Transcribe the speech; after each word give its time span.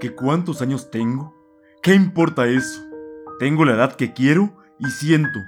¿Que 0.00 0.14
cuántos 0.14 0.62
años 0.62 0.90
tengo? 0.90 1.34
¿Qué 1.82 1.94
importa 1.94 2.46
eso? 2.46 2.80
Tengo 3.38 3.66
la 3.66 3.74
edad 3.74 3.96
que 3.96 4.14
quiero 4.14 4.56
y 4.78 4.86
siento. 4.86 5.38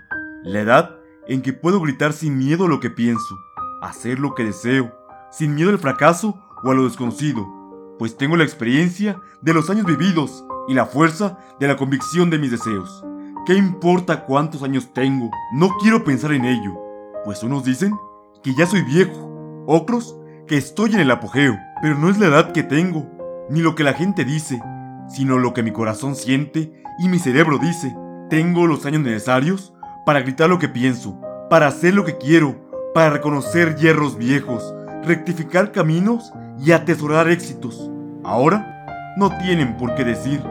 La 0.45 0.61
edad 0.61 0.99
en 1.27 1.41
que 1.41 1.55
puedo 1.55 1.81
gritar 1.81 2.13
sin 2.13 2.37
miedo 2.37 2.69
lo 2.69 2.79
que 2.79 2.91
pienso, 2.91 3.39
hacer 3.81 4.19
lo 4.19 4.35
que 4.35 4.45
deseo, 4.45 4.93
sin 5.31 5.55
miedo 5.55 5.71
al 5.71 5.79
fracaso 5.79 6.39
o 6.63 6.71
a 6.71 6.75
lo 6.75 6.85
desconocido, 6.85 7.97
pues 7.99 8.19
tengo 8.19 8.37
la 8.37 8.45
experiencia 8.45 9.19
de 9.41 9.55
los 9.55 9.71
años 9.71 9.87
vividos 9.87 10.45
y 10.69 10.75
la 10.75 10.85
fuerza 10.85 11.39
de 11.59 11.69
la 11.69 11.79
convicción 11.79 12.29
de 12.29 12.39
mis 12.39 12.51
deseos. 12.51 13.03
¿Qué 13.47 13.55
importa 13.55 14.27
cuántos 14.27 14.63
años 14.63 14.93
tengo? 14.93 15.31
No 15.55 15.71
quiero 15.81 16.05
pensar 16.05 16.31
en 16.33 16.45
ello, 16.45 16.79
pues 17.25 17.43
unos 17.43 17.65
dicen 17.65 17.95
que 18.43 18.55
ya 18.55 18.67
soy 18.67 18.83
viejo, 18.83 19.65
otros 19.67 20.15
que 20.47 20.59
estoy 20.59 20.93
en 20.93 21.01
el 21.01 21.11
apogeo, 21.11 21.57
pero 21.81 21.97
no 21.97 22.11
es 22.11 22.19
la 22.19 22.27
edad 22.27 22.53
que 22.53 22.63
tengo, 22.63 23.11
ni 23.49 23.61
lo 23.61 23.75
que 23.75 23.85
la 23.85 23.93
gente 23.93 24.25
dice, 24.25 24.61
sino 25.09 25.39
lo 25.39 25.53
que 25.53 25.63
mi 25.63 25.73
corazón 25.73 26.15
siente 26.15 26.73
y 26.99 27.09
mi 27.09 27.19
cerebro 27.19 27.59
dice. 27.59 27.95
Tengo 28.31 28.67
los 28.67 28.87
años 28.87 29.03
necesarios 29.03 29.75
para 30.07 30.21
gritar 30.21 30.49
lo 30.49 30.59
que 30.59 30.69
pienso, 30.69 31.21
para 31.51 31.67
hacer 31.67 31.95
lo 31.95 32.05
que 32.05 32.17
quiero, 32.17 32.57
para 32.95 33.11
reconocer 33.11 33.77
hierros 33.77 34.17
viejos, 34.17 34.75
rectificar 35.05 35.73
caminos 35.73 36.33
y 36.59 36.73
atesorar 36.73 37.29
éxitos. 37.29 37.91
Ahora 38.25 38.87
no 39.17 39.37
tienen 39.39 39.77
por 39.77 39.95
qué 39.95 40.05
decir, 40.05 40.43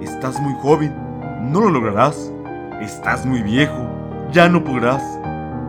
estás 0.00 0.40
muy 0.40 0.54
joven, 0.60 0.94
no 1.42 1.60
lo 1.60 1.70
lograrás, 1.70 2.32
estás 2.80 3.24
muy 3.24 3.42
viejo, 3.42 3.88
ya 4.32 4.48
no 4.48 4.64
podrás. 4.64 5.02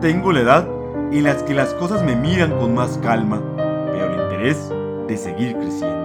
Tengo 0.00 0.32
la 0.32 0.40
edad 0.40 0.68
en 1.12 1.24
la 1.24 1.36
que 1.44 1.54
las 1.54 1.74
cosas 1.74 2.02
me 2.04 2.16
miran 2.16 2.56
con 2.58 2.74
más 2.74 2.98
calma, 2.98 3.40
pero 3.56 4.12
el 4.12 4.20
interés 4.22 4.70
de 5.06 5.16
seguir 5.16 5.56
creciendo. 5.56 5.99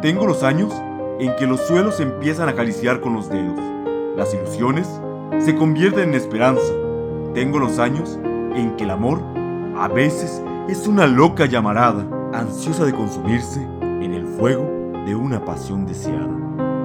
Tengo 0.00 0.28
los 0.28 0.44
años 0.44 0.72
en 1.18 1.34
que 1.34 1.46
los 1.48 1.60
suelos 1.62 1.98
empiezan 1.98 2.48
a 2.48 2.52
acariciar 2.52 3.00
con 3.00 3.14
los 3.14 3.28
dedos, 3.28 3.58
las 4.16 4.32
ilusiones 4.32 4.88
se 5.40 5.56
convierten 5.56 6.10
en 6.10 6.14
esperanza. 6.14 6.72
Tengo 7.34 7.58
los 7.58 7.80
años 7.80 8.16
en 8.54 8.76
que 8.76 8.84
el 8.84 8.90
amor 8.90 9.20
a 9.76 9.88
veces 9.88 10.40
es 10.68 10.86
una 10.86 11.08
loca 11.08 11.46
llamarada, 11.46 12.06
ansiosa 12.32 12.84
de 12.84 12.94
consumirse 12.94 13.60
en 13.80 14.14
el 14.14 14.24
fuego 14.24 14.70
de 15.04 15.16
una 15.16 15.44
pasión 15.44 15.84
deseada. 15.84 16.28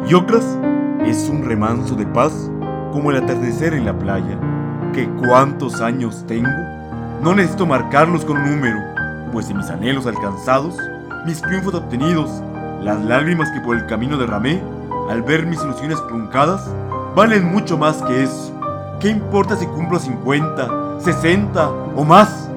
Y 0.09 0.15
otras 0.15 0.57
es 1.05 1.29
un 1.29 1.45
remanso 1.45 1.93
de 1.93 2.07
paz 2.07 2.49
como 2.91 3.11
el 3.11 3.17
atardecer 3.17 3.75
en 3.75 3.85
la 3.85 3.97
playa. 3.97 4.39
¿Que 4.91 5.07
cuántos 5.27 5.81
años 5.81 6.25
tengo? 6.27 6.49
No 7.21 7.35
necesito 7.35 7.67
marcarlos 7.67 8.25
con 8.25 8.37
un 8.37 8.55
número, 8.55 8.79
pues 9.31 9.51
en 9.51 9.57
mis 9.57 9.69
anhelos 9.69 10.07
alcanzados, 10.07 10.75
mis 11.27 11.41
triunfos 11.41 11.75
obtenidos, 11.75 12.41
las 12.83 13.01
lágrimas 13.01 13.49
que 13.51 13.61
por 13.61 13.77
el 13.77 13.85
camino 13.87 14.17
derramé, 14.17 14.61
al 15.09 15.21
ver 15.21 15.45
mis 15.45 15.63
ilusiones 15.63 16.05
truncadas, 16.07 16.69
valen 17.15 17.45
mucho 17.45 17.77
más 17.77 18.01
que 18.03 18.23
eso. 18.23 18.51
¿Qué 18.99 19.09
importa 19.09 19.55
si 19.55 19.65
cumplo 19.65 19.99
50, 19.99 20.99
60 20.99 21.69
o 21.95 22.03
más? 22.03 22.49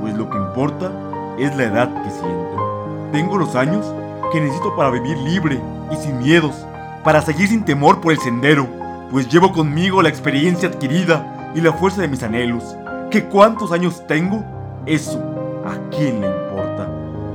Pues 0.00 0.14
lo 0.14 0.30
que 0.30 0.36
importa 0.36 0.90
es 1.38 1.54
la 1.56 1.64
edad 1.64 2.02
que 2.02 2.10
siento. 2.10 3.10
Tengo 3.12 3.38
los 3.38 3.56
años 3.56 3.84
que 4.32 4.40
necesito 4.40 4.74
para 4.76 4.90
vivir 4.90 5.16
libre 5.18 5.60
y 5.90 5.96
sin 5.96 6.18
miedos, 6.18 6.66
para 7.02 7.20
seguir 7.22 7.48
sin 7.48 7.64
temor 7.64 8.00
por 8.00 8.12
el 8.12 8.18
sendero, 8.18 8.66
pues 9.10 9.28
llevo 9.28 9.52
conmigo 9.52 10.02
la 10.02 10.08
experiencia 10.08 10.68
adquirida 10.68 11.52
y 11.54 11.60
la 11.60 11.72
fuerza 11.72 12.02
de 12.02 12.08
mis 12.08 12.22
anhelos. 12.22 12.76
¿Qué 13.10 13.24
cuántos 13.24 13.72
años 13.72 14.04
tengo? 14.06 14.44
Eso, 14.84 15.20
¿a 15.64 15.74
quién 15.90 16.20
le 16.20 16.26
importa? 16.26 16.88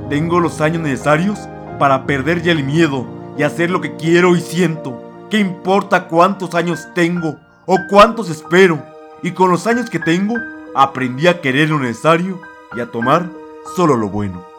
Tengo 0.10 0.40
los 0.40 0.60
años 0.60 0.82
necesarios 0.82 1.40
para 1.82 2.06
perder 2.06 2.44
ya 2.44 2.52
el 2.52 2.64
miedo 2.64 3.08
y 3.40 3.42
hacer 3.42 3.72
lo 3.72 3.82
que 3.82 3.96
quiero 3.96 4.36
y 4.36 4.40
siento. 4.40 5.02
¿Qué 5.32 5.40
importa 5.40 6.08
cuántos 6.08 6.54
años 6.54 6.88
tengo 6.94 7.38
o 7.66 7.76
cuántos 7.90 8.30
espero? 8.30 8.84
Y 9.24 9.32
con 9.32 9.50
los 9.50 9.66
años 9.66 9.90
que 9.90 9.98
tengo, 9.98 10.36
aprendí 10.76 11.26
a 11.26 11.42
querer 11.42 11.70
lo 11.72 11.80
necesario 11.80 12.40
y 12.78 12.82
a 12.82 12.92
tomar 12.92 13.32
solo 13.76 13.98
lo 13.98 14.10
bueno. 14.10 14.51